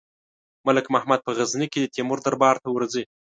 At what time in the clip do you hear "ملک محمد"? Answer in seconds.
0.67-1.19